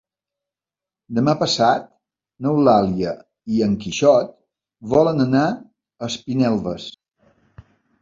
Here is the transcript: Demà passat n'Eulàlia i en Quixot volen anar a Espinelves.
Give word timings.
Demà 1.17 1.35
passat 1.41 1.85
n'Eulàlia 2.47 3.13
i 3.59 3.63
en 3.69 3.77
Quixot 3.85 4.35
volen 4.97 5.29
anar 5.31 5.47
a 5.53 6.13
Espinelves. 6.13 6.93